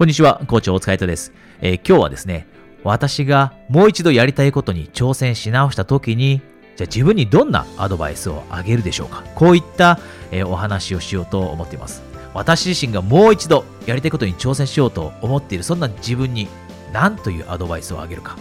[0.00, 1.30] こんにちは、コーチ大塚です、
[1.60, 2.46] えー、今日はですね、
[2.84, 6.40] 私がもう一度やりたいことに挑戦し直した時に、
[6.78, 10.00] じゃあ自分にどんなアドバイスをあげるでしょうかこういった、
[10.30, 12.02] えー、お話をしようと思っています。
[12.32, 16.48] 私自身がもう一度やりたいことに挑戦しようと思っている、そんな自分に
[16.94, 18.38] 何というアドバイスをあげるか。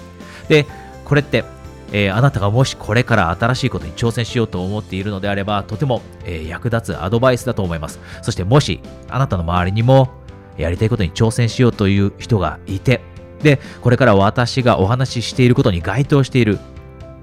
[0.47, 0.65] で、
[1.03, 1.43] これって、
[1.91, 7.99] えー、あなたがもしこれから新しいことに挑戦しようと思っているのであれば、とても、えー、役立つアドバイスだと思います。
[8.21, 8.79] そしてもし、
[9.09, 10.18] あなたの周りにも
[10.59, 13.01] やりたいことに挑戦しようという人がいて、
[13.41, 16.59] で、これから私がお話ししていることに該当している、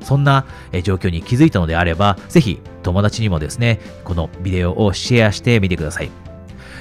[0.01, 0.47] そんな
[0.83, 6.11] 状況に気づいたのであれば、ぜひ友達にもですね、このビデオをシェアしてみてください。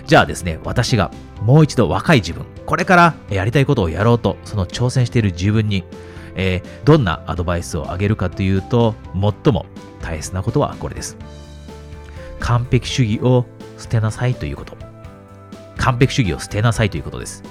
[0.05, 1.11] じゃあですね、私が
[1.41, 5.83] もう一度若い自分、これからやりたいことをやろうと、その挑戦している自分に、
[6.35, 9.65] えー、どんなアドバイスをあげるかというと、最も
[10.01, 11.17] 大切なことはこれです。
[12.39, 13.45] 完璧主義を
[13.77, 14.84] 捨てなさいということ。
[15.85, 17.43] 完璧主義を捨てなさいということです。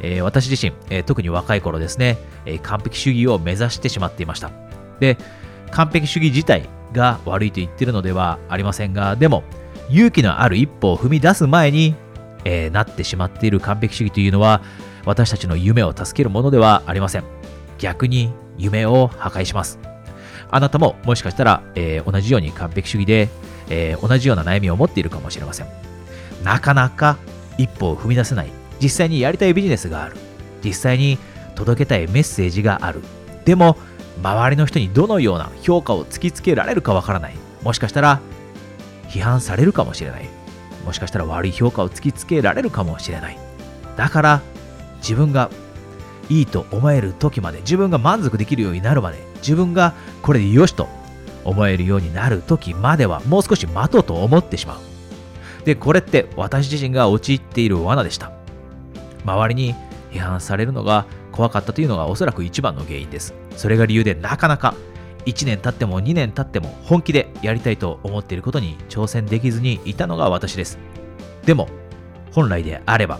[0.00, 2.16] えー、私自身、えー、特に若い頃ですね、
[2.46, 4.50] え、完璧主義を目指してしまっていました。
[5.00, 5.18] で、
[5.70, 9.44] 完璧主義自体が悪いと言ってるのではありませんが、でも、
[9.90, 11.94] 勇気のある一歩を踏み出す前に、
[12.46, 14.62] えなってしまっている完璧主義というのは、
[15.04, 17.24] 私たちの夢を助けるものではありません。
[17.78, 19.78] 逆に夢を破壊します。
[20.50, 23.28] あなたももしかしたら、え同じように完璧主義で、
[23.68, 25.66] え同じような悩みを持っているかもしれません。
[26.44, 27.18] なかなか
[27.58, 28.50] 一歩を踏み出せない。
[28.80, 30.16] 実際にやりたいビジネスがある。
[30.64, 31.18] 実際に
[31.54, 33.02] 届けたいメッセージがある。
[33.44, 33.76] でも
[34.22, 37.34] 周りの人にどのような評価を突きつけられるかわからない。
[37.62, 38.20] もしかしたら
[39.08, 40.28] 批判されるかもしれない。
[40.84, 43.38] もしかしたら悪い評価を突きつけられるかもしれない。
[43.96, 44.42] だから
[44.98, 45.50] 自分が
[46.28, 50.88] いいと思える時まで自分が満足できるようになるまで自分がこれでよしと
[51.44, 54.93] 思えるようになる時まではもう少し待とうと思ってしまう。
[55.64, 58.32] で、これって私自身が陥っている罠でした。
[59.24, 59.74] 周りに
[60.10, 63.34] 批判されるのが怖かったというのがおそらく一番の原因です。
[63.56, 64.74] それが理由でなかなか
[65.26, 70.78] 1年経っても2年経っても本気でやりたいと思っていることに挑戦できずにいたのが私です。
[71.44, 71.68] でも、
[72.32, 73.18] 本来であれば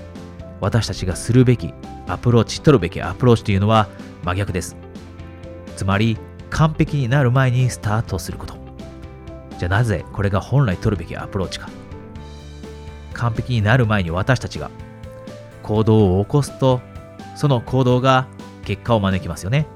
[0.61, 1.73] 私たちがするべき
[2.07, 3.89] アプローチ、取るべきアプローチというのは
[4.23, 4.77] 真逆です。
[5.77, 6.19] つまり、
[6.51, 8.55] 完璧になる前にスタートすること。
[9.59, 11.69] じゃあなぜこれが本来取るべきアプローチか。
[13.15, 14.71] 完璧になる前に私たちが
[15.63, 16.81] 行動を起こすと、
[17.37, 18.27] その行動が
[18.65, 19.67] 結果を招きますよね。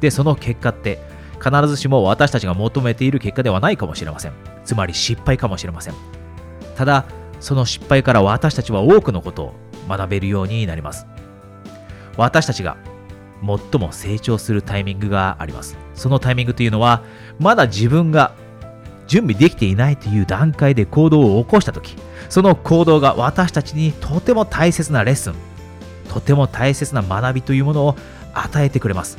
[0.00, 1.00] で、その結果って
[1.42, 4.32] 必ずしも私たちが求めている結果ではないかもしれません。
[4.64, 5.94] つまり失敗かもしれません。
[6.74, 7.04] ただ、
[7.40, 9.54] その失敗から私たちは多くのことを
[9.88, 11.06] 学べるようになります。
[12.16, 12.76] 私たちが
[13.40, 15.76] 最も成長するタイミングがあります。
[15.94, 17.02] そのタイミングというのは、
[17.38, 18.32] まだ自分が
[19.06, 21.96] 準備できていないという段階で行動を起こしたとき、
[22.28, 25.34] その行動が私たちにとても大切なレッスン、
[26.08, 27.96] とても大切な学びというものを
[28.34, 29.18] 与えてくれます。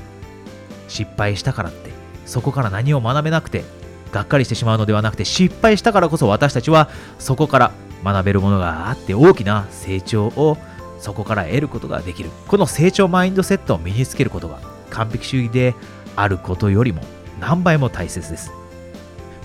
[0.87, 1.91] 失敗したからって、
[2.25, 3.63] そこから何を学べなくて、
[4.11, 6.89] がっかりしてしまうのではなくて、失敗したからこそ私たちは
[7.19, 7.71] そこから
[8.03, 10.57] 学べるものがあって大きな成長を
[10.99, 12.29] そこから得ることができる。
[12.47, 14.59] この成長マインドセットを身につけることが
[14.89, 15.75] 完璧主義で
[16.15, 17.01] あることよりも
[17.39, 18.51] 何倍も大切です。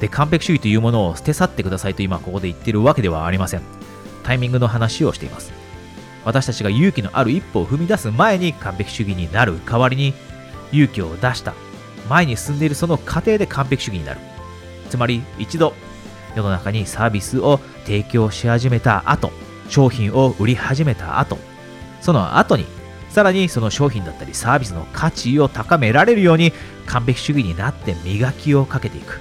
[0.02, 3.62] で、完璧主義というものを捨て去ってくださいと今ここで言っているわけではありません。
[4.24, 5.52] タイミングの話をしています。
[6.24, 10.12] 私たちが勇気のある一歩を踏み出す前に完璧主義になる代わりに
[10.72, 11.54] 勇気を出した
[12.08, 14.20] 前に進んでいるその過程で完璧主義になる。
[14.90, 15.72] つまり一度
[16.34, 19.30] 世の中にサービスを提供し始めた後、
[19.69, 21.38] 商品を売り始めた後、
[22.00, 22.66] その後に
[23.08, 26.52] さらにその商品だったりサービスの価値を高められるように
[26.86, 29.20] 完璧主義になって磨きをかけていく。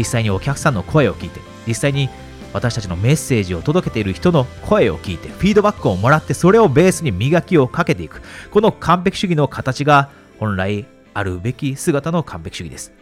[0.00, 2.08] 実際にお客さんの声を聞いて、実際に
[2.54, 8.22] 私たちのメッセージを届けている人の声を聞いて、フィードバックをもらって、それをベースに磨きをかけていく。
[8.50, 10.08] この完璧主義の形が
[10.38, 12.94] 本来あるべき姿の完璧主義です。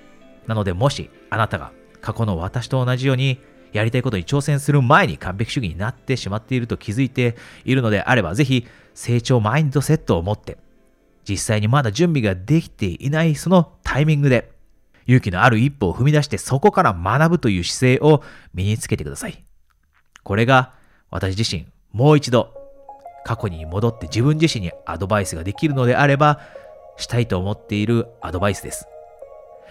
[0.49, 1.71] なので、もしあなたが
[2.01, 3.39] 過去の私と同じように
[3.73, 10.59] やりたいことに挑戦する前に完璧主義になってしまっていると気づいているのであれば、ぜひ成長マインドセットを持って、
[11.29, 14.58] 実際にまだ準備ができていないそのタイミングで
[15.09, 18.23] 勇気のある一歩を踏み出してそこから学ぶという姿勢を
[18.55, 19.45] 身につけてください。
[20.23, 20.75] これが
[21.11, 22.55] 私自身もう一度
[23.25, 26.41] 過去に戻って自分自身にアドバイスができるのであれば
[26.99, 28.87] したいと思っているアドバイスです。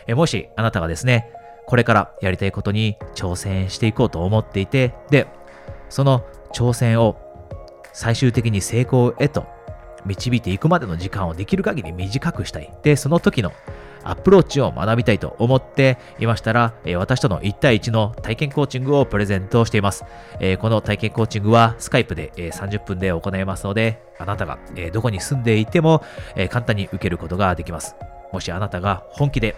[0.07, 1.31] えもしあなたがですね、
[1.67, 5.27] これからやりたいことに挑戦していこうと思っていて、で、
[5.89, 7.17] その挑戦を
[7.93, 9.45] 最終的に成功へと
[10.05, 12.73] 導いていくまでの時間をできる限り短くしたい。
[12.83, 13.51] で、その時の
[14.09, 20.05] アプローチを学びたいと思っていましたら、え私との1対1の体験コーチングをプレゼントしています。
[20.39, 26.03] えこの体験コーチングはスカイプで、え30分で行いますので、あなたが、えどこに住んでいても、
[26.35, 27.95] え簡単に受けることができます。
[28.31, 29.55] もしあなたが本気で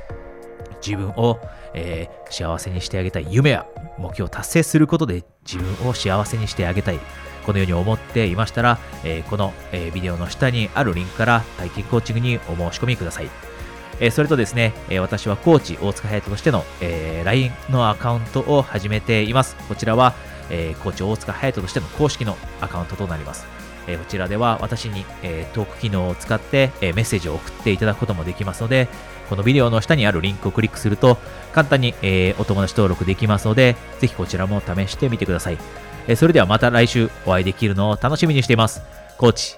[0.86, 1.40] 自分を、
[1.74, 3.66] えー、幸せにしてあげたい夢や
[3.98, 7.00] 目標を達成することで自分を幸せにしてあげたい
[7.46, 13.49] このように思っていましたら、えー、この、えー、ビデオの下にあるリンクから体験コーチングにお申し込みください。
[14.00, 19.56] えそれとですね、え私はコーチ大塚隼人としての、え LINE のアカウントを始めています。
[19.68, 20.14] こちらは、
[20.50, 23.46] えコーチ大塚隼人としての公式のアカウントとなります。
[23.88, 28.88] えこちらでは私に、えトーク機能を使って、えメッセージを送っていただくこともできますので、
[29.30, 31.18] このビデオの下にあるリンクをクリックすると、
[31.54, 35.58] 簡単に、えお友達登録できますので、ぜひこちらも試してみてください。
[36.08, 38.82] えそれではまた来週お会いできるのを楽しみにしています。
[39.18, 39.58] コーチ、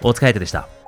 [0.00, 0.81] 大塚隼人でした。